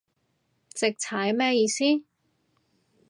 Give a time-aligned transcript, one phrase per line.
[0.73, 1.83] 直踩咩意思